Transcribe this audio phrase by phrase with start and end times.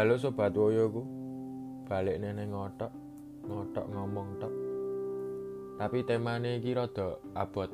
[0.00, 1.04] Halo sobat woyoku.
[1.84, 2.88] Balik neneng ngotok,
[3.44, 4.54] ngotok ngomong tok.
[5.76, 7.68] Tapi temane iki rada abot.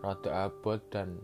[0.00, 1.20] Rada abot dan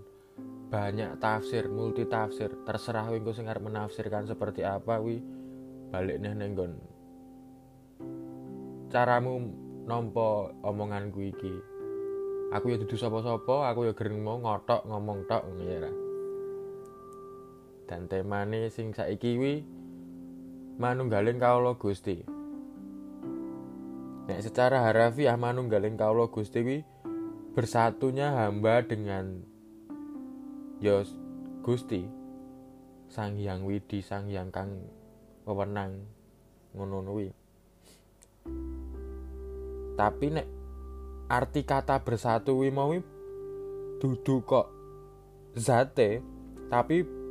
[0.68, 2.52] banyak tafsir, multi tafsir.
[2.68, 5.24] Terserah engko sing menafsirkan seperti apa kuwi
[5.88, 6.72] balik neneng nggon
[8.92, 9.48] caramu
[9.88, 11.56] nampa omonganku iki.
[12.52, 16.01] Aku ya dudu sapa-sapa, aku ya gereng mau ngotok ngomong tok ngono ya.
[17.92, 19.60] Dan temane sing saiki kuwi
[20.80, 22.24] manunggaling kawula Gusti.
[24.24, 26.80] Nek secara harafiah manunggaling kawula Gusti kuwi
[27.52, 29.44] bersatunya hamba dengan
[30.80, 31.12] Yos
[31.60, 32.08] Gusti
[33.12, 34.72] Sang Hyang Widi Sang Hyang Kang
[35.44, 36.08] wewenang
[36.72, 37.12] ngono.
[40.00, 40.48] Tapi nek
[41.28, 42.96] arti kata bersatu kuwi mau
[44.00, 44.72] dudu kok
[45.52, 46.24] zate
[46.72, 47.21] tapi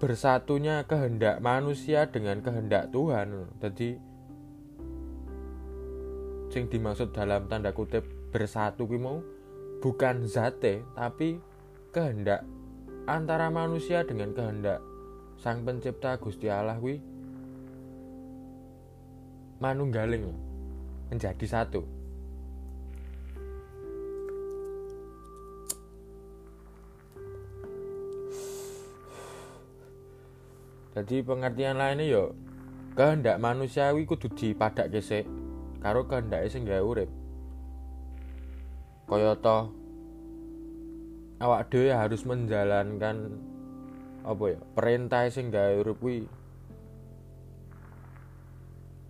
[0.00, 3.52] bersatunya kehendak manusia dengan kehendak Tuhan.
[3.60, 4.00] Jadi
[6.48, 9.20] sing dimaksud dalam tanda kutip bersatu mau
[9.84, 11.38] bukan zate tapi
[11.92, 12.42] kehendak
[13.04, 14.80] antara manusia dengan kehendak
[15.40, 17.00] Sang Pencipta Gusti Allah kuwi
[19.60, 20.32] manunggaling
[21.12, 21.99] menjadi satu.
[30.90, 32.24] Jadi pengertian lainnya yo
[32.98, 35.22] kehendak manusiawi kudu dipadak gesek
[35.78, 37.10] karo kehendak sing gawe urip.
[39.10, 39.70] Toh
[41.40, 43.38] awak dhewe harus menjalankan
[44.20, 46.28] apa ya perintah sing gawe urip kuwi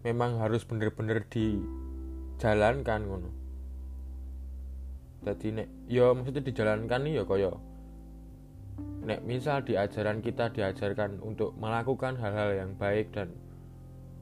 [0.06, 3.30] memang harus bener-bener dijalankan ngono.
[5.20, 7.52] Jadi nek ya maksudnya dijalankan nih ya kaya
[9.10, 13.34] nek misal di ajaran kita diajarkan untuk melakukan hal-hal yang baik dan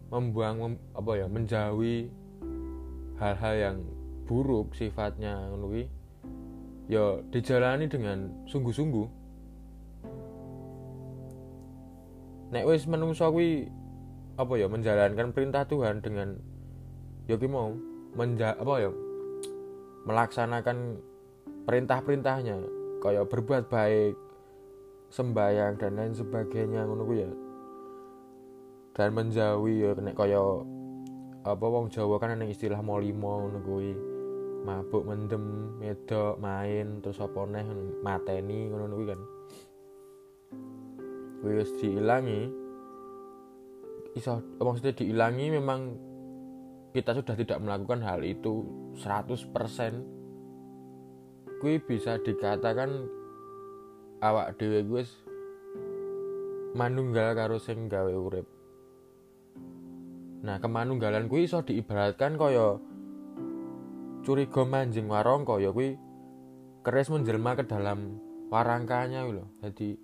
[0.08, 2.08] membuang mem, apa ya menjauhi
[3.20, 3.76] hal-hal yang
[4.24, 5.84] buruk sifatnya ngono
[6.88, 9.08] ya dijalani dengan sungguh-sungguh.
[12.48, 13.68] Nek wis menungso kuwi
[14.40, 16.40] apa ya menjalankan perintah Tuhan dengan
[17.28, 17.76] ya mau
[18.16, 18.90] menja apa ya
[20.08, 20.96] melaksanakan
[21.68, 22.56] perintah-perintahnya
[23.04, 24.27] kayak berbuat baik
[25.08, 27.30] sembayang dan lain sebagainya ngono ya.
[28.92, 30.42] Dan menjauhi ya nek kaya
[31.46, 33.92] apa wong Jawa kan ana istilah molimo ngono kuwi.
[34.58, 37.64] Mabuk mendem medok main terus apa neh
[38.04, 39.20] mateni ngono kuwi kan.
[41.46, 42.50] Wis diilangi
[44.18, 45.94] iso maksudnya diilangi memang
[46.90, 48.66] kita sudah tidak melakukan hal itu
[48.98, 49.54] 100%
[51.62, 53.06] kuwi bisa dikatakan
[54.18, 55.02] awak dhewe gue
[56.74, 58.46] manunggal karo sing gawe urip.
[60.42, 62.78] Nah kemanunggalan kuwi iso diibaratkan kaya
[64.22, 65.98] curiga manjing warangka ya kuwi
[66.86, 68.18] keris menjelma ke dalam
[68.50, 69.46] warangkanya kuwi lho.
[69.62, 69.98] Dadi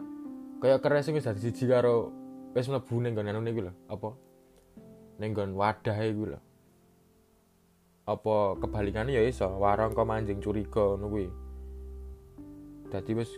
[0.59, 2.11] kaya keris wis dadi siji karo
[2.55, 3.73] wis mlebu ning nggon anu kuwi lho.
[3.91, 4.11] Apa?
[5.23, 6.41] Ning nggon wadah kuwi lho.
[8.05, 11.29] Apa kebalikannya ya iso warangka manjing curiga ngono kuwi.
[12.91, 13.31] Dadi wis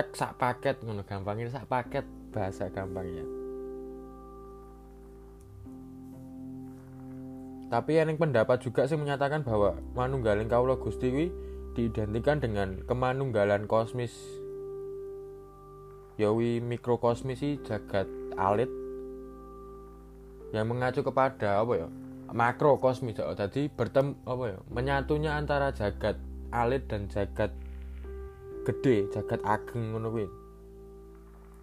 [0.00, 3.20] tek sak paket ngono gampangnya sak paket bahasa gampangnya.
[7.68, 11.26] Tapi yang pendapat juga sih menyatakan bahwa manunggaling kaulo gusti wi
[11.76, 14.16] diidentikan dengan kemanunggalan kosmis.
[16.16, 18.08] Yawi mikrokosmis sih jagat
[18.40, 18.72] alit
[20.56, 21.88] yang mengacu kepada apa ya?
[22.32, 24.58] Makro kosmis jadi bertemu apa ya?
[24.72, 26.16] Menyatunya antara jagat
[26.56, 27.52] alit dan jagat
[28.66, 30.26] gede jagat ageng ngono kuwi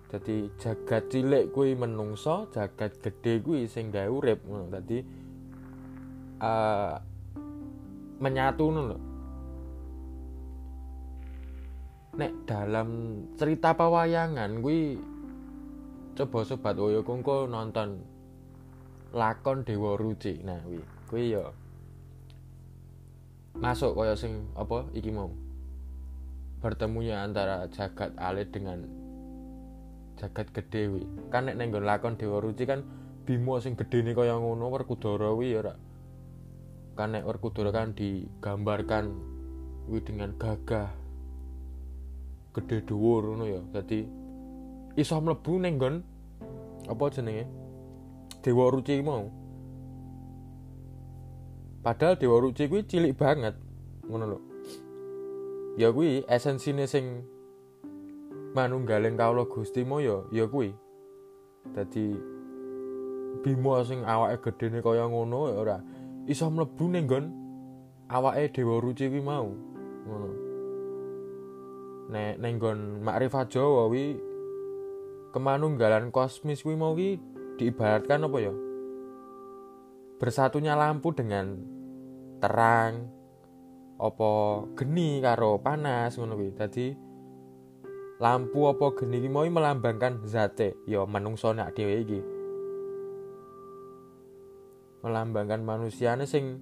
[0.08, 5.00] jadi jagat cilik kuwi menungso jagat gede kuwi sing gawe urip ngono dadi
[6.42, 6.96] uh,
[8.18, 8.98] menyatu ngono
[12.18, 12.90] nek dalam
[13.38, 14.98] cerita pewayangan kuwi
[16.18, 18.02] coba sobat Oyo Kungko nonton
[19.14, 20.42] lakon Dewa Ruci.
[20.42, 21.54] Nah, kuwi kuwi ya
[23.58, 25.30] masuk kaya sing apa iki mau.
[26.58, 28.82] Bertemunya antara jagat alit dengan
[30.18, 31.04] jagat gede kuwi.
[31.30, 32.82] Kan nek ning lakon Dewa Ruci kan
[33.28, 35.74] Bimo sing gedene kaya ngono Werkudara kuwi ya ora.
[36.98, 37.30] Kan nek
[37.70, 39.06] kan digambarkan
[39.86, 40.90] kuwi dengan gagah
[42.58, 43.62] gede dhuwur ngono ya.
[43.78, 44.02] Dadi
[44.98, 45.78] iso mlebu ning
[46.88, 47.46] apa jenenge?
[48.42, 49.30] Dewa Ruci mau.
[51.86, 53.54] Padahal Dewa Ruci kuwi cilik banget.
[54.10, 54.47] Ngono lho.
[55.78, 57.22] Ya kuwi esensine sing
[58.58, 60.74] manunggaling kawula Gusti mo ya kuwi.
[61.70, 62.18] Dadi
[63.46, 65.78] Bima sing awake gedene kaya ngono ora.
[66.26, 67.26] Iso mlebu ning nggon
[68.10, 69.54] awake Dewa Ruci kuwi mau.
[70.10, 70.30] Ngono.
[72.10, 74.18] Nek ning nggon makrifat Jawa kuwi
[75.38, 77.22] kemanunggalan kosmis kuwi mau kuwi
[77.62, 78.54] diibaratkan apa ya?
[80.18, 81.62] Bersatunya lampu dengan
[82.42, 83.17] terang
[83.98, 84.30] apa
[84.78, 86.54] geni karo panas ngono kuwi.
[86.54, 86.88] Dadi
[88.18, 92.22] lampu apa geni iki mau melambangkan zate ya manungsa nek dhewe iki.
[95.06, 96.58] Melambangkan manusiane sing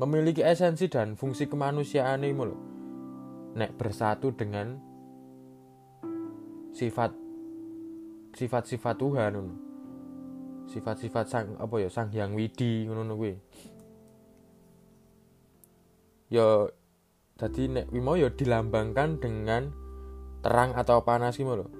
[0.00, 2.56] memiliki esensi dan fungsi kemanusiaan ini lho.
[3.54, 4.94] Nek bersatu dengan
[6.74, 7.14] sifat
[8.34, 9.32] sifat-sifat Tuhan
[10.66, 13.38] sifat-sifat sang apa ya sang hyang widi ngono kuwi
[16.30, 16.68] ya
[17.34, 19.72] tadi nek wimo ya dilambangkan dengan
[20.44, 21.70] terang atau panas gitu loh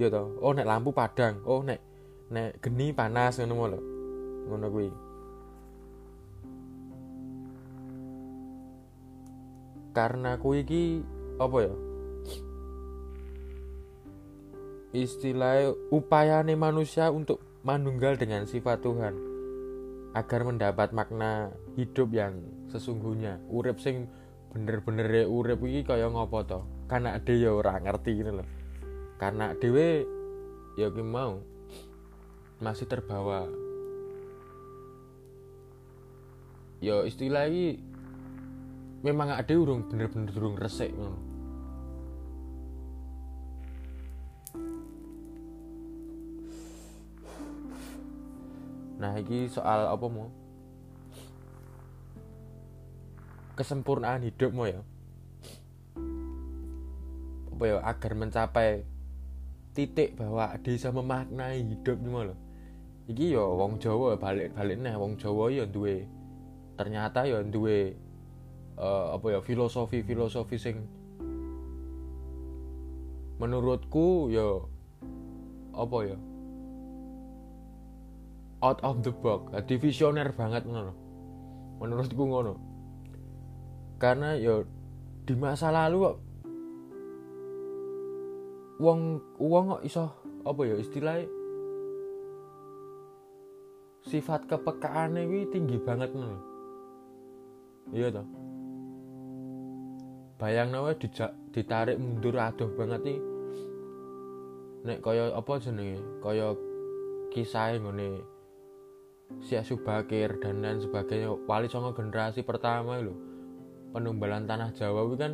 [0.00, 1.90] ya toh oh nek lampu padang oh nek
[2.30, 3.80] nek geni panas ngono lho.
[4.46, 4.88] Ngono kuwi.
[9.90, 10.82] Karena kuwi iki
[11.42, 11.74] apa ya?
[14.90, 19.14] Istilah upayane manusia untuk manunggal dengan sifat Tuhan
[20.14, 23.42] agar mendapat makna hidup yang sesungguhnya.
[23.50, 24.06] Urip sing
[24.54, 26.60] bener-bener ya urip iki kaya ngopo to?
[26.86, 28.48] Karena ade ya ora ngerti ini loh
[29.20, 30.08] karena dewe
[30.80, 31.44] ya mau
[32.56, 33.44] masih terbawa.
[36.80, 37.76] Ya istilah ini
[39.04, 41.20] memang ade urung bener-bener urung ngono.
[49.00, 50.32] Nah ini soal apa mau
[53.60, 54.80] kesempurnaan hidupmu ya.
[57.52, 58.88] Apa ya agar mencapai
[59.76, 62.38] titik bahwa bisa memaknai hidup nih loh
[63.10, 66.06] iki ya wong Jawa balik balik nih wong Jawa ya duwe
[66.78, 67.94] ternyata ya duwe
[68.78, 70.76] uh, apa ya filosofi filosofi sing
[73.42, 74.62] menurutku ya
[75.74, 76.18] apa ya
[78.62, 80.66] out of the box jadi visioner banget
[81.78, 82.69] menurutku ngono
[84.00, 84.64] karena ya
[85.28, 86.16] di masa lalu kok
[88.80, 89.00] uang
[89.36, 90.04] uang kok iso
[90.40, 91.28] apa ya istilahnya
[94.08, 96.40] sifat kepekaan ini tinggi banget ngono
[97.92, 98.24] iya toh.
[100.40, 100.96] Bayang nawa
[101.52, 103.20] ditarik mundur aduh banget nih
[104.88, 106.00] nek kaya apa jenenge?
[106.24, 106.56] Kaya
[107.28, 108.24] kisah ngene
[109.44, 113.29] si Subakir dan lain sebagainya wali songo generasi pertama lo
[113.90, 115.32] penumbalan tanah Jawa itu kan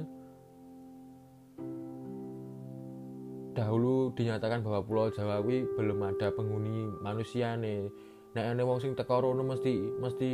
[3.56, 7.88] dahulu dinyatakan bahwa pulau Jawa itu belum ada penghuni manusia nih.
[8.37, 10.31] Nah ini wong sing teko rono mesti mesti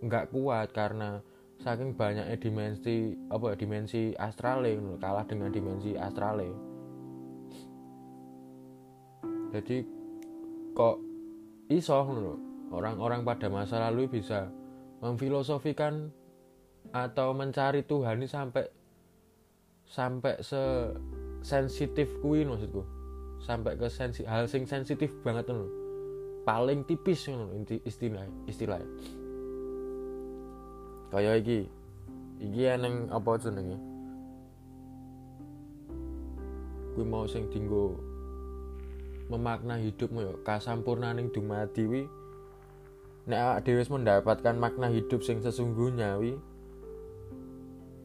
[0.00, 1.20] nggak kuat karena
[1.60, 4.64] saking banyaknya dimensi apa dimensi astral
[5.00, 6.44] kalah dengan dimensi astral
[9.56, 9.76] jadi
[10.76, 10.96] kok
[11.72, 12.36] iso loh
[12.68, 14.52] orang-orang pada masa lalu bisa
[15.00, 16.12] memfilosofikan
[16.94, 18.64] atau mencari Tuhan ini sampai
[19.86, 20.92] sampai se
[21.42, 22.82] sensitif kuin maksudku.
[23.36, 25.68] Sampai ke sensi, hal sing sensitif banget loh
[26.46, 27.50] paling tipis loh
[27.82, 28.78] istilah istilah.
[31.10, 31.58] Kayak iki
[32.38, 33.78] iki neng apa jenenge?
[36.94, 37.98] Kuwi mau sing dinggo
[39.26, 42.02] memakna hidupmu ya kasampurnaning dumadi wi
[43.26, 46.38] nek awak dhewe mendapatkan makna hidup sing sesungguhnya wi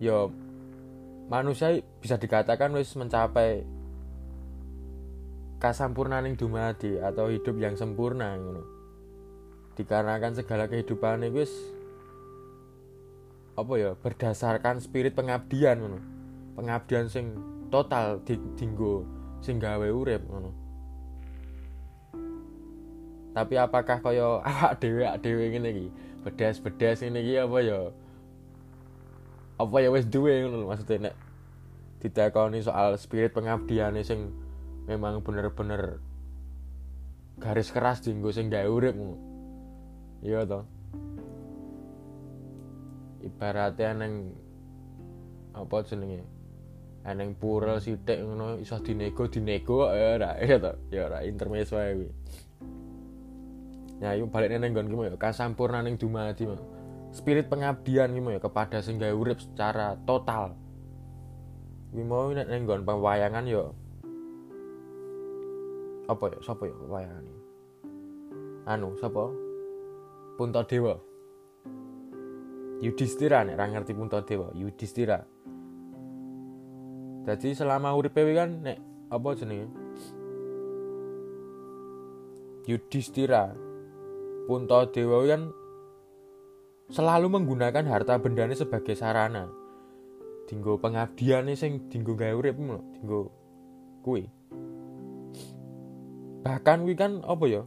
[0.01, 0.25] ya
[1.29, 3.61] manusia bisa dikatakan wis mencapai
[5.61, 8.65] kasampurnaning dumadi atau hidup yang sempurna ngono.
[9.77, 11.53] Dikarenakan segala kehidupan wis
[13.53, 15.99] apa ya berdasarkan spirit pengabdian ngono.
[16.57, 17.37] Pengabdian sing
[17.69, 19.05] total di, dinggo
[19.45, 20.51] sing gawe urip ngono.
[23.37, 25.87] Tapi apakah kaya awak dhewe dhewe ngene iki?
[26.25, 27.79] Bedas-bedas ngene iki apa ya
[29.61, 31.15] apa ya wis duwe ngono maksudnya nek
[32.01, 34.33] ditakoni soal spirit pengabdian sing
[34.89, 36.01] memang bener-bener
[37.37, 38.97] garis keras dinggo sing gawe urip
[40.25, 40.61] iya to.
[43.21, 44.33] Ibaratnya neng
[45.53, 46.25] apa jenenge?
[47.01, 50.73] Eneng pura sithik ngono iso dinego dinego ya ora ya to.
[50.89, 52.09] Ya ora intermezzo wae
[54.01, 56.80] ya yuk balik neng gon gimana ya kasampurna neng dumadi mah
[57.11, 60.55] spirit pengabdian gimana ya kepada sing urip secara total.
[61.91, 63.75] Gimana nek neng gon pewayangan yo.
[66.07, 67.41] Apa ya sapa ya wayangane
[68.65, 69.29] anu sapa
[70.37, 70.97] Puntadewa
[72.81, 75.21] Yudhistira nek ra ngerti Puntadewa Yudhistira.
[77.21, 78.81] Jadi selama uripe kan nek
[79.13, 79.69] apa jenenge?
[82.65, 83.53] Yudhistira.
[84.49, 85.53] Puntadewa kan
[86.91, 89.47] selalu menggunakan harta bendanya sebagai sarana.
[90.45, 92.59] Dinggo pengabdiane sing dinggo gawe urip
[92.99, 93.31] dinggo
[94.03, 94.27] kuwi.
[96.43, 97.63] Bahkan kuwi kan apa ya?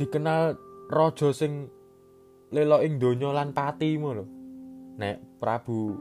[0.00, 0.56] Dikenal
[0.88, 1.68] raja sing
[2.56, 4.24] lelo ing donya lan pati lho.
[4.96, 5.92] Nek Prabu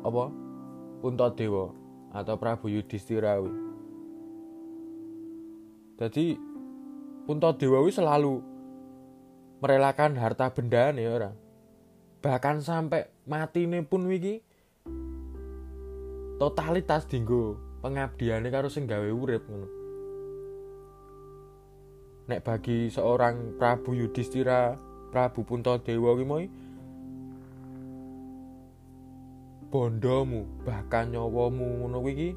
[0.00, 0.24] apa?
[1.04, 1.72] Puntadewa
[2.12, 3.36] atau Prabu Yudhistira
[6.00, 6.40] kuwi
[7.38, 8.34] dadi Puntadewa kuwi selalu
[9.62, 11.34] merelakan harta benda nih orang
[12.18, 14.42] bahkan sampai mati nih pun wiki
[16.42, 17.54] totalitas dinggo
[17.86, 19.68] pengabdiannya karo sing gawe urip ngono.
[22.26, 24.74] Nek bagi seorang Prabu Yudhistira
[25.14, 26.46] Prabu Puntadewa ki moi
[29.70, 32.34] bondomu bahkan nyawamu ngono iki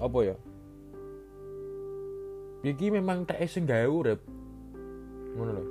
[0.00, 0.36] apa ya
[2.64, 4.24] iki memang tak sing gawe urip.
[5.36, 5.64] Ngono lho.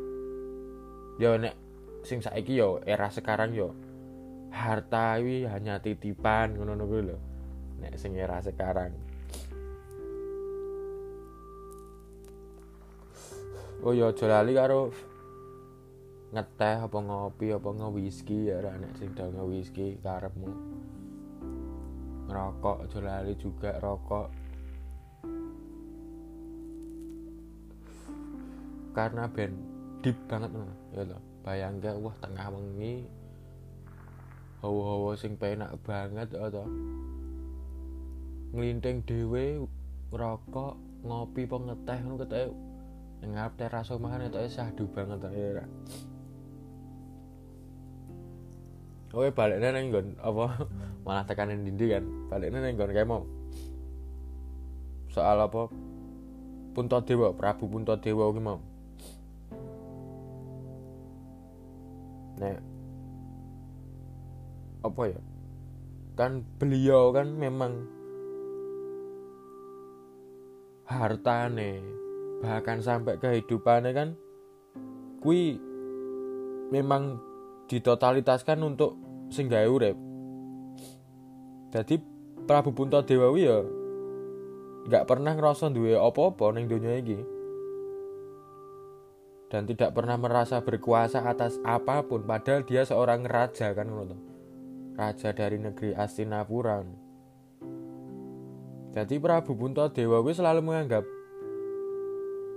[1.17, 1.57] Ya nek
[2.05, 3.73] sing saiki yo era sekarang yo
[4.53, 7.17] harta wi hanya titipan ngono kuwi lho.
[7.81, 8.93] Nek sing era sekarang.
[13.83, 14.93] Oh ya aja lali karo
[16.31, 20.53] ngeteh apa ngopi apa whisky ya ra nek sing dal whisky karepmu.
[22.29, 24.42] Ngerokok aja lali juga rokok
[28.93, 29.57] karena ben
[30.05, 30.73] deep banget ngono.
[30.93, 33.03] Ya lho bayangke wah tengah wengi
[34.63, 36.63] hawa-hawa sing penak banget atau
[38.55, 39.67] ngelinting dhewe
[40.07, 42.47] rokok ngopi apa ngeteh ngono ketake
[43.27, 45.67] ngarep teras omahan itu syahdu banget ya
[49.13, 50.65] Oke baliknya neng gon apa?
[51.05, 52.01] Malah tekanin dindi kan.
[52.33, 53.29] Baliknya neng gon kayak mau.
[55.13, 55.69] Soal apa?
[56.73, 58.72] Puntadewa Prabu Puntadewa ki mau
[62.43, 62.59] nek
[64.83, 65.21] apa ya?
[66.19, 67.87] Kan beliau kan memang
[70.83, 71.79] hartane
[72.43, 74.09] bahkan sampai kehidupannya kan
[75.23, 75.55] kui
[76.69, 77.17] memang
[77.71, 78.99] ditotalitaskan untuk
[79.31, 79.95] singgahe urip.
[81.71, 81.97] Jadi
[82.43, 83.63] Prabu Puntadewa ya
[84.83, 87.32] nggak pernah ngerasa duwe apa-apa ning donya iki
[89.53, 92.25] dan tidak pernah merasa berkuasa atas apa pun.
[92.25, 94.17] Padahal dia seorang raja kan menurut
[94.97, 96.81] raja dari negeri Astinapura.
[98.97, 101.05] Jadi Prabu Puntadewa wis selalu menganggap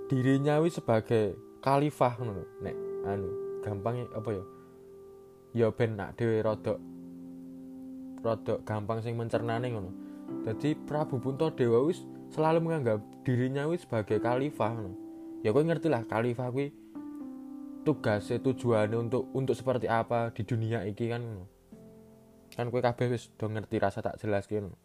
[0.09, 2.75] dirinya wis sebagai khalifah ngono nek
[3.05, 3.29] anu
[3.61, 4.43] gampang apa ya?
[5.53, 6.81] Ya ben nak dhewe rodok
[8.25, 9.93] rodok gampang sing mencernane ngono.
[10.49, 12.01] Jadi Prabu Puntadewa wis
[12.33, 14.97] selalu menganggap dirinya wis sebagai khalifah ngono.
[15.45, 16.86] Ya kowe ngerti lah khalifah kuwi
[17.87, 21.23] tugasnya tujuannya untuk untuk seperti apa di dunia iki kan
[22.51, 24.75] kan kue kabeh wis do ngerti rasa tak jelas gitu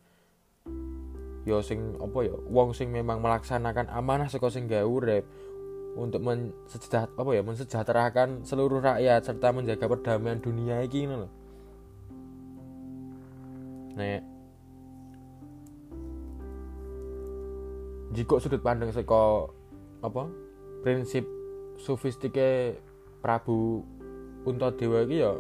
[1.42, 5.26] yo sing apa ya wong sing memang melaksanakan amanah saka sing gawe urip
[5.98, 11.28] untuk mensejaht apa ya mensejahterakan seluruh rakyat serta menjaga perdamaian dunia iki ngono lho.
[13.92, 14.20] Nek
[18.16, 19.52] jika sudut pandang saka
[20.00, 20.32] apa
[20.80, 21.28] prinsip
[21.76, 22.80] sofistike
[23.22, 23.86] Prabu
[24.42, 25.32] Puntadewa iki ya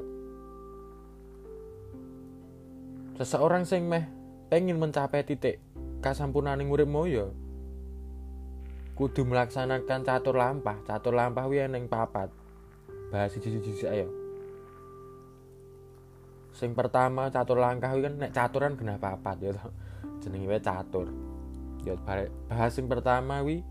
[3.18, 4.06] seseorang sing meh
[4.46, 5.58] pengen mencapai titik
[5.98, 7.26] kasampurnaning uripmu ya
[9.02, 10.76] kudu melaksanakan catur lampah.
[10.84, 12.28] Catur lampah kuwi ning papat.
[13.10, 14.08] Bahas siji-siji ayo.
[16.52, 19.52] Sing pertama catur langkah kan nek caturan genah papat ya
[20.20, 21.08] jenenge wae catur.
[21.82, 21.96] Ya
[22.46, 23.64] bahas sing pertama wi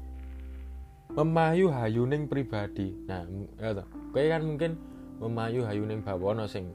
[1.15, 2.95] memayu hayuning pribadi.
[3.07, 3.27] Nah
[3.59, 3.87] ya toh.
[4.11, 4.71] Kowe kan mungkin
[5.19, 6.71] memayu hayuning bawana sing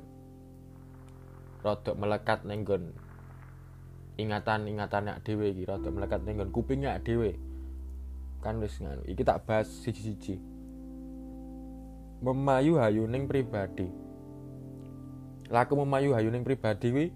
[1.99, 2.63] melekat ning
[4.17, 7.37] ingatan-ingatan nek dhewe iki melekat ning nggon kuping nek dhewe.
[8.41, 10.39] Kan wis nganu iki tak bahas siji-siji.
[12.23, 13.91] Memayu hayuning pribadi.
[15.47, 17.07] Laku memayu hayuning pribadi wi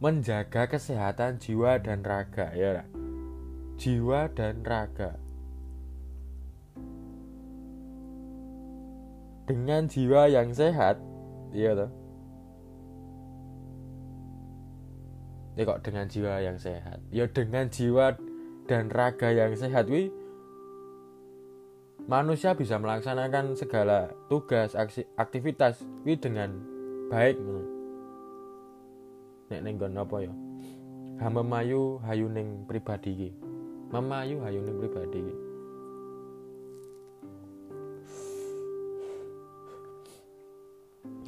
[0.00, 2.88] menjaga kesehatan jiwa dan raga ya
[3.80, 5.16] jiwa dan raga
[9.50, 11.02] dengan jiwa yang sehat.
[11.50, 11.90] Iya toh?
[15.58, 17.02] Ya kok dengan jiwa yang sehat?
[17.10, 18.14] Ya dengan jiwa
[18.70, 19.90] dan raga yang sehat.
[19.90, 20.14] Wi
[22.06, 26.54] manusia bisa melaksanakan segala tugas aksi, aktivitas wi dengan
[27.10, 27.34] baik
[29.50, 30.30] nek ning apa ya?
[31.18, 33.34] Hamba mayu hayu ning pribadi
[33.90, 35.49] memayu hayu ning pribadi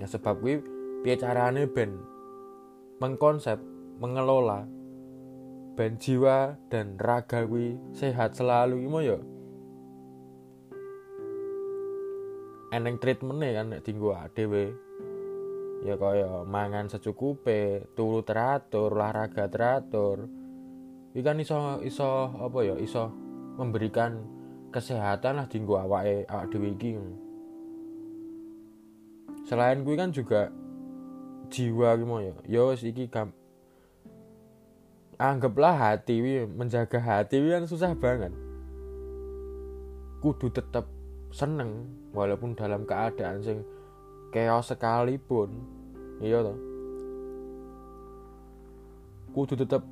[0.00, 0.62] ya sebab wi
[1.02, 1.99] piye carane ben
[3.02, 3.58] mengkonsep
[3.99, 4.64] mengelola
[5.72, 8.84] ben jiwa dan raga wi sehat selalu.
[8.84, 9.18] Imo ya?
[12.72, 14.72] Eneng treatment kan nek tinggu dhewe
[15.82, 20.30] ya kaya mangan secukupe turu teratur olahraga teratur.
[21.12, 22.76] Iki kan iso iso apa ya?
[22.80, 23.12] Iso
[23.61, 24.25] memberikan
[24.72, 26.96] kesehatan lah dinggo awake awak dhewe iki
[29.52, 30.49] selain kuwi kan juga
[31.52, 32.35] jiwa gimana ya.
[32.49, 33.37] Ya wis iki gam
[35.21, 38.32] anggaplah hati wi menjaga hati wi kan susah banget.
[40.25, 40.88] Kudu tetap
[41.28, 41.85] seneng
[42.16, 43.61] walaupun dalam keadaan sing
[44.32, 45.52] chaos sekalipun.
[46.25, 46.56] Iya toh?
[49.37, 49.85] Kudu tetep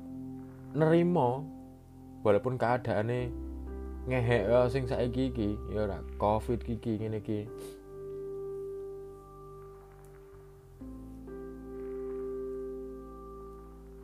[0.73, 1.45] nerimo
[2.25, 3.29] walaupun keadaannya
[4.09, 5.53] ngehek ya sing saiki iki.
[5.69, 7.45] Ya ora covid iki ngene iki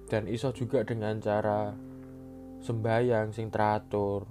[0.07, 1.75] dan iso juga dengan cara
[2.63, 4.23] sembayang sing teratur.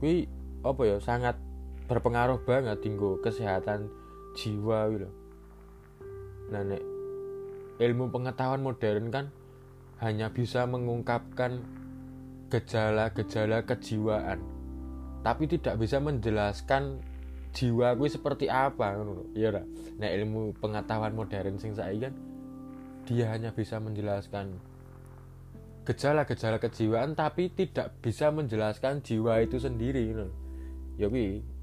[0.00, 0.28] Kuwi
[0.66, 1.38] apa ya sangat
[1.86, 3.86] berpengaruh banget tinggu kesehatan
[4.34, 5.08] jiwa gitu
[6.50, 6.82] nah nek
[7.78, 9.26] ilmu pengetahuan modern kan
[10.02, 11.62] hanya bisa mengungkapkan
[12.50, 14.42] gejala-gejala kejiwaan
[15.22, 17.02] tapi tidak bisa menjelaskan
[17.50, 19.64] jiwa gue seperti apa lah
[19.98, 22.14] nah ilmu pengetahuan modern sing saya kan
[23.06, 24.58] dia hanya bisa menjelaskan
[25.86, 30.26] gejala-gejala kejiwaan tapi tidak bisa menjelaskan jiwa itu sendiri gitu.
[30.98, 31.06] ya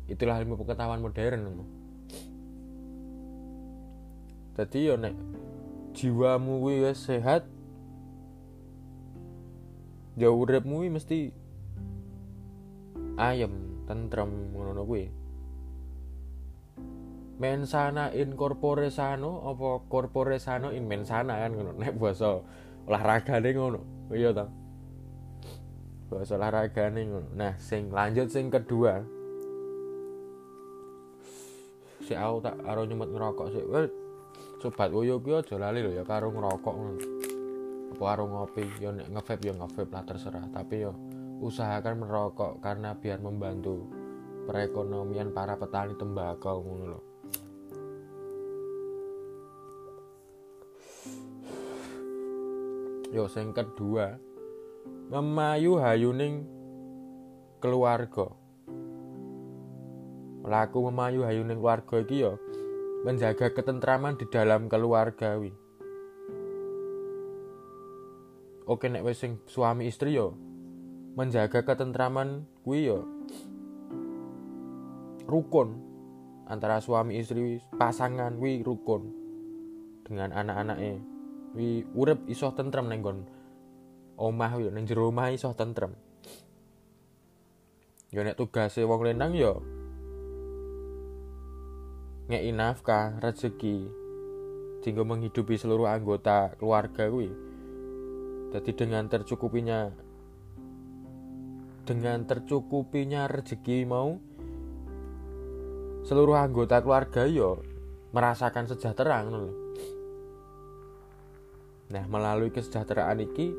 [0.08, 1.68] itulah ilmu pengetahuan modern
[4.56, 5.16] jadi yo nek
[5.92, 7.44] jiwamu wis sehat
[10.16, 11.34] ya uripmu mesti
[13.20, 15.23] ayem tentrem ngono kuwi
[17.41, 21.72] mensana in corpore sano apa corpore sano in mensana kan ngono.
[21.82, 22.41] Nek basa
[22.86, 23.80] olahragane ngono.
[24.13, 24.46] Iya ta?
[26.10, 27.28] Basa olahragane ngono.
[27.34, 29.02] Nah sing lanjut sing kedua.
[32.04, 33.63] Si aku tak aro nyemut ngerokok sih
[34.60, 37.02] sobat woyo kuwi aja lali lho ya karo ngerokok ngono.
[37.96, 38.65] Apa karo ngopi?
[38.78, 40.46] Ya nek ngevape ya ngevape lah terserah.
[40.52, 40.91] Tapi ya
[41.43, 43.88] usahakan merokok karena biar membantu
[44.43, 47.12] perekonomian para petani tembakau ngono lho
[53.13, 54.17] yo sing kedua
[55.13, 56.49] memayu hayuning
[57.62, 58.34] keluarga
[60.41, 62.41] melaku memayu hayuning keluarga iki yo
[63.06, 65.52] menjaga ketentraman di dalam keluarga wi.
[68.63, 70.39] Oke nek wis sing suami istri yo
[71.13, 73.06] menjaga ketentraman kuwi yo
[75.28, 75.78] rukun
[76.47, 79.12] antara suami istri pasangan wi rukun
[80.08, 81.12] dengan anak-anaknya
[81.54, 83.20] wi urip iso tentrem neng gon
[84.18, 85.94] omah wi neng jero omah iso tentrem.
[88.13, 89.62] Yo nek tugase wong lenang yo
[92.30, 93.84] ngei nafkah rezeki
[94.80, 97.32] sehingga menghidupi seluruh anggota keluarga kuwi
[98.56, 99.92] jadi dengan tercukupinya
[101.84, 104.20] dengan tercukupinya rezeki mau
[106.08, 107.60] seluruh anggota keluarga yo
[108.16, 109.62] merasakan sejahtera ngono
[111.94, 113.54] Nah, melalui kesejahteraan iki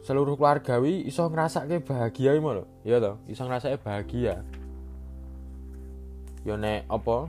[0.00, 2.64] seluruh keluarga wi iso ngrasake bahagia iki lho.
[2.88, 4.40] Ya toh, iso ngrasake bahagia.
[6.48, 7.28] Ya nek apa?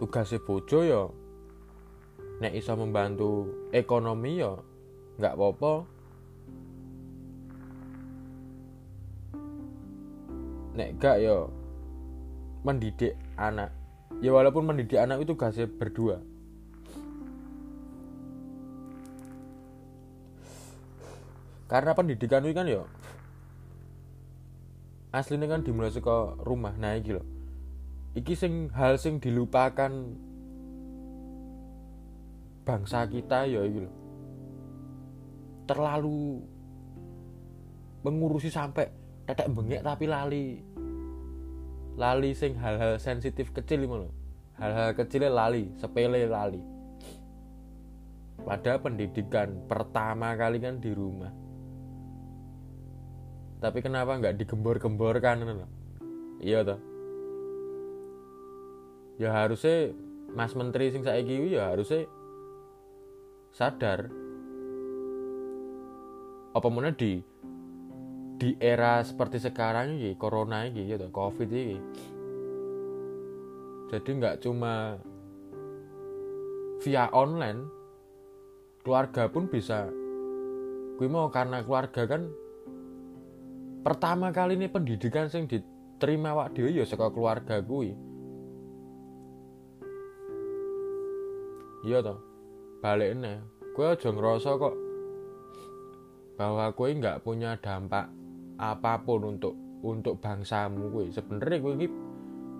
[0.00, 1.02] Tugasnya bojo ya
[2.40, 4.56] nek iso membantu ekonomi ya
[5.20, 5.72] nggak apa-apa.
[10.76, 11.48] Nek gak ya
[12.64, 13.72] mendidik anak.
[14.24, 16.20] Ya walaupun mendidik anak itu tugasnya berdua
[21.66, 22.82] karena pendidikan itu kan ya
[25.10, 26.76] aslinya kan dimulai ke rumah.
[26.76, 27.26] Nah iki loh
[28.16, 29.92] iki sing hal sing dilupakan
[32.64, 33.92] bangsa kita ya iki lho.
[35.66, 36.40] Terlalu
[38.06, 38.86] mengurusi sampai
[39.26, 40.62] tetek bengek tapi lali
[41.96, 44.10] lali sing hal-hal sensitif kecil lho.
[44.56, 46.62] Hal-hal kecilnya lali sepele lali.
[48.46, 51.45] Pada pendidikan pertama kali kan di rumah
[53.62, 55.64] tapi kenapa nggak digembor-gemborkan
[56.44, 56.80] iya toh.
[59.16, 59.96] Ya harusnya
[60.36, 62.04] Mas Menteri sing saiki ya harusnya
[63.56, 64.12] sadar.
[66.52, 67.20] Apa mana di
[68.36, 71.80] di era seperti sekarang ini corona ini ya covid ini
[73.86, 74.98] jadi nggak cuma
[76.82, 77.60] via online
[78.82, 79.86] keluarga pun bisa.
[80.98, 82.26] Gue mau karena keluarga kan
[83.86, 87.94] pertama kali ini pendidikan sing diterima wak dia ya sekolah keluarga gue
[91.86, 92.18] iya toh
[92.82, 93.38] balik ini
[93.78, 94.74] gue aja ngerasa kok
[96.34, 98.10] bahwa gue nggak punya dampak
[98.58, 99.54] apa pun untuk
[99.86, 101.86] untuk bangsamu gue sebenarnya gue ini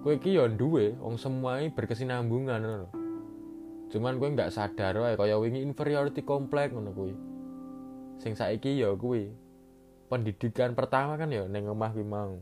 [0.06, 2.94] gue ini ya duwe wong semua ini berkesinambungan loh.
[3.90, 7.18] cuman gue nggak sadar wae kaya wingi inferiority complex ngono gue
[8.22, 9.45] sing saiki ya gue
[10.06, 12.38] pendidikan pertama kan ya neng omah gue mau.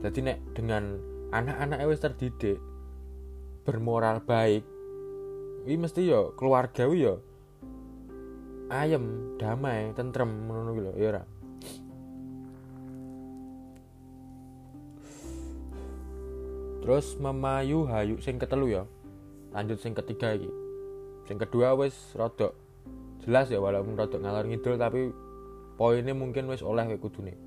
[0.00, 0.96] Jadi nek dengan
[1.30, 2.58] anak-anak wis terdidik
[3.62, 4.64] bermoral baik
[5.68, 7.20] ini mesti yo keluarga yo
[8.72, 11.22] ayem damai tentrem ngono lho ya ora?
[16.80, 18.82] Terus memayu hayu sing ketelu ya
[19.52, 20.48] lanjut sing ketiga iki.
[21.28, 22.56] Sing kedua wis rodok
[23.20, 25.12] jelas ya walaupun rodok ngalor ngidul tapi
[25.80, 27.40] poinnya mungkin wis oleh kayak kudune.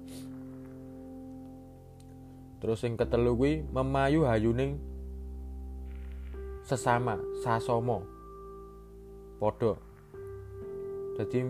[2.57, 4.81] Terus sing ketelu kuwi memayu hayuning
[6.65, 8.01] sesama sasomo.
[9.37, 9.77] Podo
[11.13, 11.45] jadi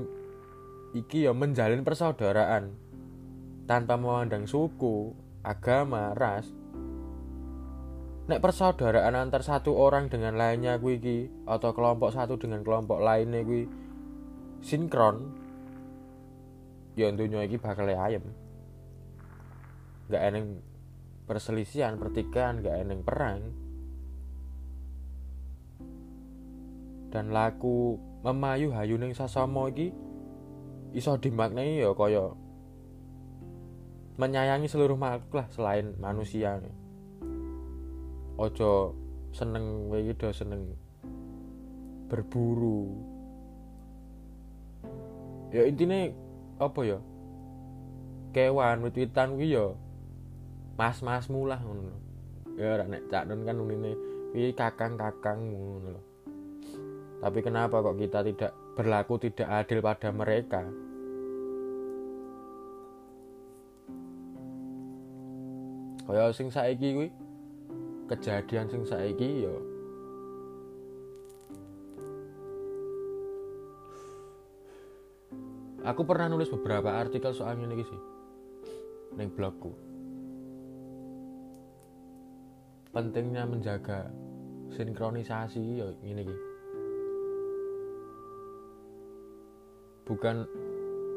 [0.91, 2.75] iki ya menjalin persaudaraan.
[3.63, 6.51] Tanpa memandang suku agama ras.
[8.27, 13.71] Nek persaudaraan antar satu orang dengan lainnya iki atau kelompok satu dengan kelompok lainnya kuwi
[14.59, 15.42] sinkron
[16.93, 18.21] ya tentunya iki bakal ayam
[20.11, 20.61] gak eneng
[21.25, 23.39] perselisihan pertikaian gak eneng perang.
[27.13, 29.93] Dan laku memayu hayuning sasama iki
[30.93, 32.33] iso dimaknai ya kaya
[34.17, 36.61] menyayangi seluruh makhluk lah selain manusia.
[38.37, 38.97] Ojo
[39.33, 40.73] seneng wae do seneng
[42.09, 42.93] berburu.
[45.53, 46.09] Ya intinya
[46.57, 46.99] apa ya?
[48.33, 49.77] Kewan wit-witan kuwi ya
[50.73, 51.93] mas-masmu lah ngono
[52.57, 53.93] ya ora nek cak kan unine
[54.33, 56.01] kuwi kakang-kakang ngono lho.
[57.23, 60.65] Tapi kenapa kok kita tidak berlaku tidak adil pada mereka?
[66.03, 67.09] Kaya sing saiki kuwi
[68.11, 69.55] kejadian sing saiki ya
[75.83, 78.01] Aku pernah nulis beberapa artikel soal ini sih
[79.19, 79.75] neng blogku.
[82.95, 84.09] Pentingnya menjaga
[84.73, 86.53] sinkronisasi ya ini gitu.
[90.03, 90.43] bukan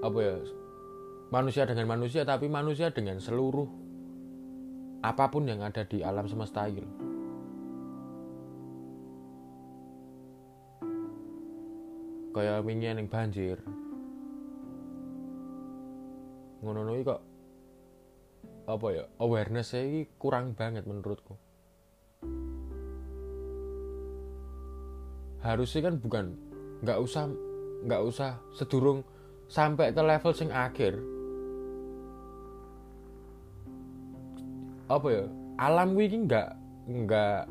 [0.02, 0.37] apa ya
[1.35, 3.66] manusia dengan manusia tapi manusia dengan seluruh
[5.02, 6.87] apa pun yang ada di alam semesta ini
[12.31, 13.59] kayak wingi yang banjir
[16.66, 17.20] ngono kok
[18.66, 21.38] apa ya awareness ini kurang banget menurutku.
[25.38, 26.24] Harusnya kan bukan
[26.83, 27.31] nggak usah
[27.87, 29.07] nggak usah sedurung
[29.46, 30.98] sampai ke level sing akhir.
[34.90, 35.24] Apa ya
[35.62, 36.50] alam wiki nggak
[36.90, 37.42] nggak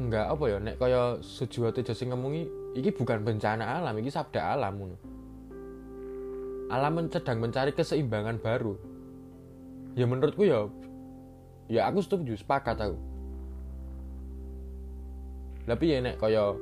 [0.00, 2.46] nggak apa ya nek kaya Sujiwo Tejo sing ngomongi
[2.76, 4.76] iki bukan bencana alam iki sabda alam
[6.70, 8.78] alam sedang mencari keseimbangan baru.
[9.98, 10.70] Ya menurutku ya
[11.66, 12.98] ya aku setuju sepakat aku.
[15.66, 16.54] Tapi ya nek kaya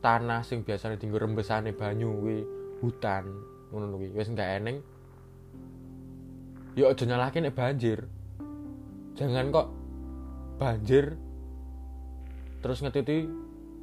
[0.00, 2.38] tanah sing biasanya tinggal rembesane banyu kuwi
[2.80, 3.28] hutan
[3.68, 4.80] ngono kuwi wis enggak eneng.
[6.72, 8.08] Ya aja nyalahke nek banjir.
[9.16, 9.68] Jangan kok
[10.56, 11.20] banjir
[12.64, 13.28] terus ngetiti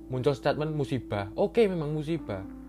[0.09, 1.29] muncul statement musibah.
[1.37, 2.62] Oke memang musibah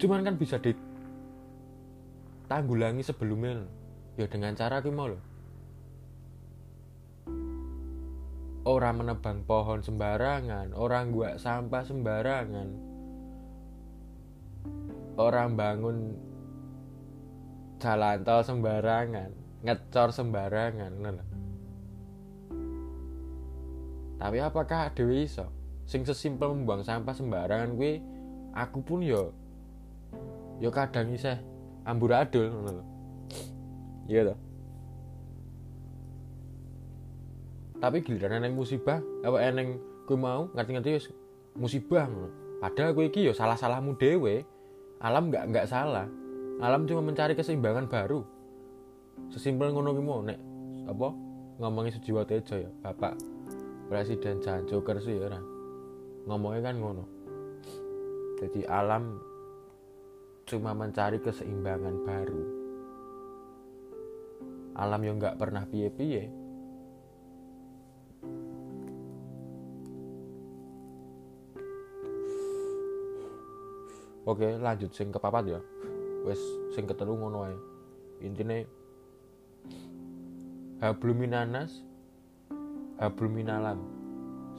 [0.00, 3.62] cuman kan bisa ditanggulangi sebelumnya
[4.18, 5.18] ya dengan cara ki mau loh.
[8.64, 12.68] Orang menebang pohon sembarangan, orang gua sampah sembarangan,
[15.20, 16.16] orang bangun
[17.76, 19.36] jalan tol sembarangan,
[19.68, 20.96] ngecor sembarangan,
[24.24, 25.44] tapi apakah dewi iso?
[25.84, 28.00] Sing sesimpel membuang sampah sembarangan kuwi
[28.56, 29.36] aku pun yo
[30.62, 31.38] yo kadang iseh
[31.84, 32.84] amburadul ngono lho.
[34.08, 34.38] Iya toh.
[37.80, 39.76] Tapi giliran eneng musibah apa eneng
[40.08, 41.06] kuwi mau ngerti-ngerti wis
[41.56, 42.28] musibah ngono.
[42.60, 44.44] Padahal kuwi iki yo salah-salahmu dhewe.
[45.04, 46.08] Alam nggak nggak salah.
[46.62, 48.24] Alam cuma mencari keseimbangan baru.
[49.28, 50.38] Sesimpel ngono ki mau nek
[50.84, 51.08] apa
[51.60, 53.16] ngomongin Sujiwo Tejo ya Bapak
[53.88, 55.28] Presiden Jan Joker sih ya
[56.24, 57.04] ngomongnya kan ngono.
[58.40, 59.33] Jadi alam
[60.44, 62.42] cuma mencari keseimbangan baru
[64.76, 66.44] alam yang nggak pernah piye-piye
[74.24, 75.60] Oke, lanjut sing kepapat ya.
[76.24, 76.40] Wes
[76.72, 77.56] sing ketelu ngono ae.
[78.24, 78.64] Intine
[80.80, 81.84] habluminanas
[83.00, 83.80] habluminalam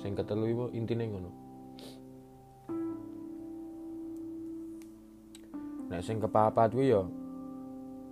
[0.01, 1.44] sing ketelu iku intine ngono
[5.95, 7.07] Nek sing kepapat kuwi ya.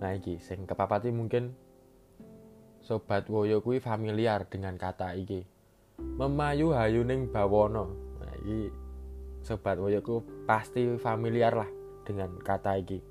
[0.00, 1.52] Nah iki sing kepapat mungkin
[2.80, 5.44] sobat woyo kuwi familiar dengan kata iki.
[6.00, 7.92] Memayu hayuning bawono
[8.24, 8.72] nah iki
[9.44, 11.68] sobat woyo ku pasti familiar lah
[12.08, 13.04] dengan kata iki.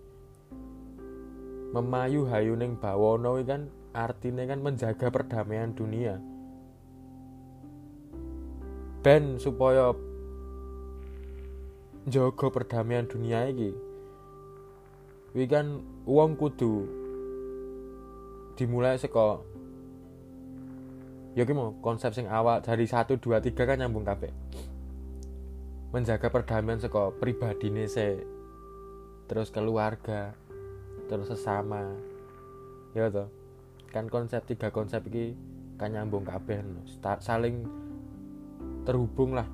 [1.69, 6.17] Memayu hayuning bawono kan artinya kan menjaga perdamaian dunia.
[9.05, 9.93] Ben supaya
[12.09, 13.92] jaga perdamaian dunia iki
[15.33, 16.85] wi kan uang kudu
[18.53, 19.41] dimulai seko
[21.33, 24.29] ya mau konsep sing awal dari satu dua tiga kan nyambung kabeh.
[25.89, 28.21] Menjaga perdamaian seko pribadi se
[29.25, 30.37] terus keluarga
[31.09, 31.81] terus sesama.
[32.93, 33.29] Ya toh
[33.89, 35.33] kan konsep tiga konsep ini
[35.77, 36.61] kan nyambung kabeh
[37.21, 37.65] saling
[38.85, 39.45] terhubung lah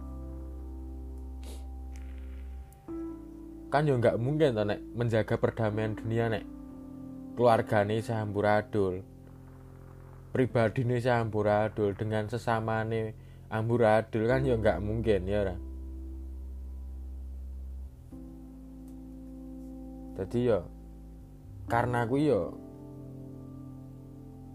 [3.70, 6.44] kan ya nggak mungkin toh nek menjaga perdamaian dunia nek.
[7.38, 9.06] Keluargane amburadul
[10.30, 13.18] pribadi nih amburadul dengan sesama nih
[13.50, 15.62] amburadul kan ya nggak mungkin ya orang
[20.22, 20.60] jadi ya
[21.66, 22.42] karena aku ya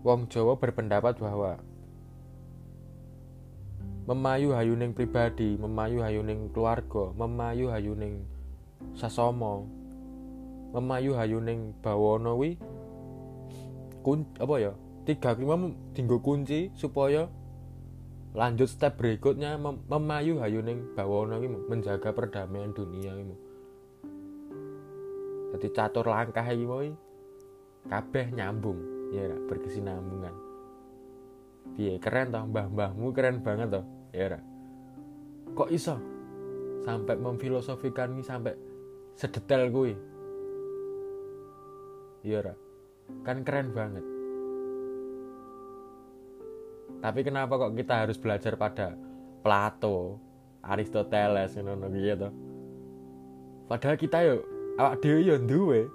[0.05, 1.57] Wong Jawa berpendapat bahwa
[4.05, 8.29] memayu hayuning pribadi, memayu hayuning keluarga, memayu hayuning
[8.93, 9.65] sasomo,
[10.77, 12.61] memayu hayuning bawono wi
[14.05, 14.73] kun apa ya?
[15.09, 17.29] Tiga lima tinggal kunci supaya
[18.37, 23.25] lanjut step berikutnya mem memayu hayuning bawono wi menjaga perdamaian dunia wi
[25.55, 26.67] Jadi catur langkah iki
[27.87, 28.81] kabeh nyambung.
[29.15, 30.35] Ya berkesinambungan.
[31.79, 33.87] Piye keren toh mbah-mbahmu keren banget toh.
[34.11, 34.43] Ya
[35.55, 35.97] kok iso?
[36.83, 38.59] Sampai memfilosofikan ini sampai
[39.15, 39.95] sedetail gue
[42.25, 42.41] iya
[43.21, 44.05] kan keren banget.
[47.05, 48.97] Tapi kenapa kok kita harus belajar pada
[49.45, 50.17] Plato
[50.65, 52.33] Aristoteles ngono gitu
[53.69, 54.43] padahal kita yuk
[54.77, 55.89] awak dhewe yo duwe.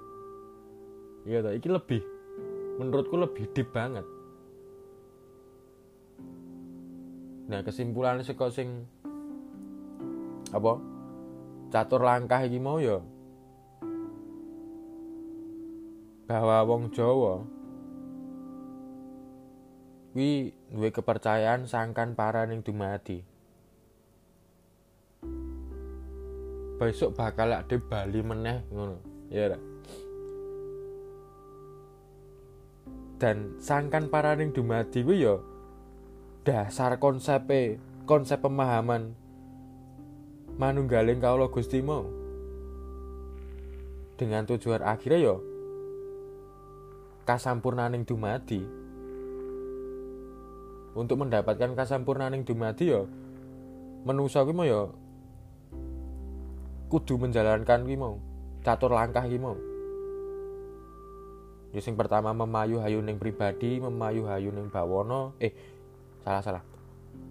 [1.28, 1.52] Iya toh?
[1.52, 2.02] Iki lebih
[2.80, 4.06] menurutku lebih deep banget.
[7.50, 8.86] Nah kesimpulannya sih sing
[10.50, 10.82] apa
[11.70, 12.98] catur langkah iki mau ya?
[16.26, 17.46] Bahwa wong Jawa
[20.10, 23.22] wi duwe kepercayaan sangkan para ning dumadi.
[26.82, 28.98] Besok bakal ada Bali meneh ngono.
[29.30, 29.54] Ya
[33.20, 35.36] dan sangkan paraning dumadi kuwi ya
[36.40, 37.44] dasar konsep
[38.08, 39.12] konsep pemahaman
[40.60, 42.04] manunggaling kaula Gusti mau
[44.20, 45.36] dengan tujuan akhirnya ya
[47.24, 48.60] kasampurnaning dumadi
[50.92, 53.08] untuk mendapatkan kasampurnaning dumadi ya
[54.04, 54.82] menungso kuwi mau ya
[56.92, 58.20] kudu menjalankan kuwi mau
[58.60, 59.56] catur langkah kuwi mau
[61.78, 65.38] sing pertama memayu hayuning pribadi, memayu hayuning bawono.
[65.38, 65.54] Eh,
[66.26, 66.69] salah salah.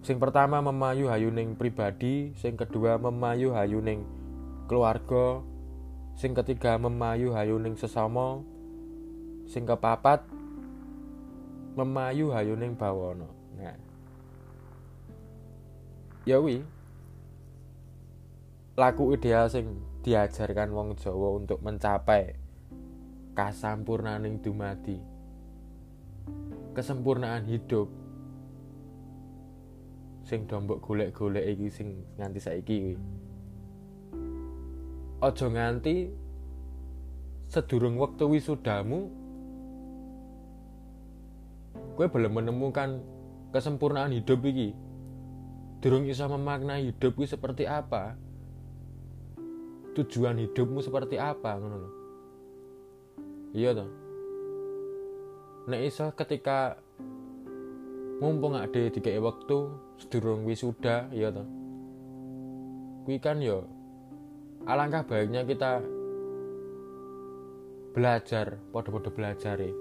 [0.00, 4.00] Sing pertama memayu hayuning pribadi, sing kedua memayu hayuning
[4.64, 5.44] keluarga,
[6.16, 8.40] sing ketiga memayu hayuning sesama,
[9.44, 10.24] sing kepapat
[11.76, 13.28] memayu hayuning bawono.
[13.60, 13.76] Nah.
[16.24, 16.40] Ya.
[18.80, 22.32] Laku ideal sing diajarkan wong Jawa untuk mencapai
[23.36, 24.96] kasampurnaning dumadi
[30.30, 32.96] sing do mbok golek-golek iki sing nganti saiki kuwi.
[35.26, 36.06] Aja nganti
[37.50, 39.10] sedurung wektu wisudamu
[41.98, 43.02] kowe belum menemukan
[43.50, 44.70] kesempurnaan hidup iki.
[45.82, 48.14] Durung iso memaknai hidup kuwi seperti apa?
[49.98, 51.90] Tujuan hidupmu seperti apa ngono lho.
[53.50, 53.90] Iya toh
[55.70, 56.82] nek iso ketika
[58.20, 59.58] mumpung ada tiga waktu
[59.96, 61.48] sedurung wisuda iya toh.
[63.08, 63.64] Kuwi kan yo
[64.68, 65.80] alangkah baiknya kita
[67.96, 69.72] belajar podo-podo belajar ya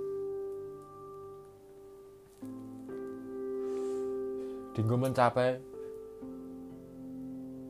[4.73, 5.59] dinggo mencapai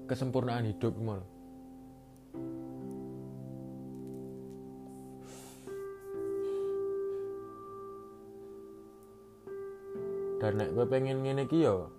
[0.05, 0.93] kesempurnaan hidup
[10.39, 11.91] dan nek gue pengen ngene iki yo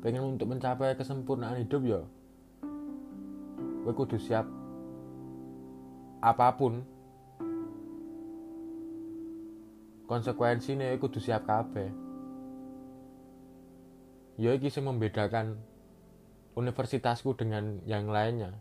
[0.00, 2.00] pengen untuk mencapai kesempurnaan hidup yo
[3.84, 4.48] gue kudu siap
[6.20, 6.84] apa pun.
[10.04, 11.88] Konsekuensinya kudu siap kabeh.
[14.36, 15.56] Ya iki sing membedakan
[16.56, 18.52] universitasku dengan yang lainnya.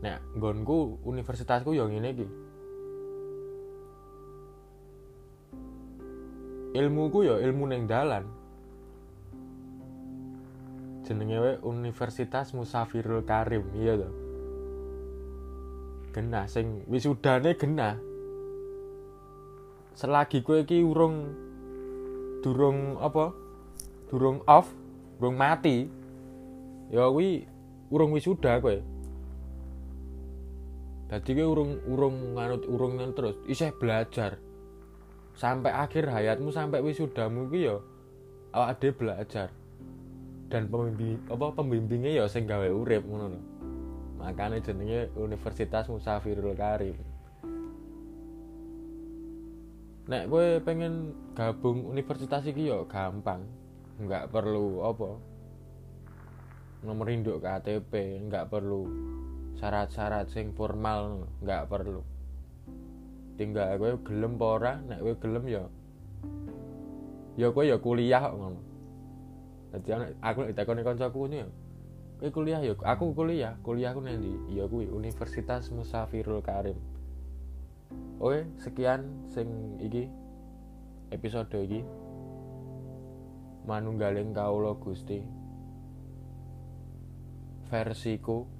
[0.00, 2.26] Nek nggonku universitasku yang ini iki
[6.76, 8.24] ilmuku ya ilmu neng dalan.
[11.08, 14.10] Jenenge we Universitas Musafirul Karim iya to.
[16.12, 17.96] Genah sing wisudane genah.
[19.96, 21.32] Selagi kowe iki urung
[22.44, 23.32] durung apa?
[24.12, 24.68] Durung off
[25.16, 25.88] durung mati
[26.92, 27.48] ya kuwi
[27.88, 28.76] urung wisuda kowe.
[31.08, 34.36] Dadi kowe urung urung nganut urung terus isih belajar
[35.38, 37.78] sampai akhir hayatmu sampai wisudamu iki ya
[38.50, 39.54] awak dhewe belajar.
[40.50, 43.40] Dan pembimbing apa pembimbingnya ya sing gawe urip ngono lho.
[44.18, 46.98] Makanya jenenge Universitas Musafirul Karim.
[50.08, 53.46] Nek gue pengen gabung universitas iki ya gampang.
[54.02, 55.10] Nggak perlu apa
[56.82, 58.86] nomor induk KTP nggak perlu
[59.58, 62.06] syarat-syarat sing formal nggak perlu
[63.38, 65.64] tinggal gue gelem pora nek gue gelem ya
[67.38, 68.60] ya gue ya kuliah kok ngono.
[69.70, 71.48] Dadi aku nek takoni kancaku ini ya
[72.18, 74.58] kowe kuliah ya aku kuliah kuliahku nang ndi?
[74.58, 76.74] Ya kuwi Universitas Musafirul Karim.
[78.18, 80.10] Oke sekian sing iki
[81.14, 81.86] episode iki.
[83.70, 85.22] Manunggaling kaulo Gusti.
[87.70, 88.50] Versiku.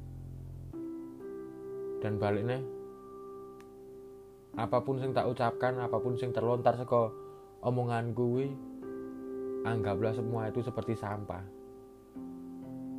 [1.99, 2.63] Dan baliknya
[4.59, 7.15] apa pun yang tak ucapkan apa pun yang terlontar seko
[7.63, 8.51] omongan gue
[9.63, 11.47] anggaplah semua itu seperti sampah.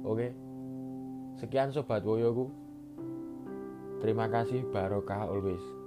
[0.08, 0.32] Oke?
[1.36, 2.48] Sekian sobat woyoku.
[4.00, 5.79] Terima kasih barokah always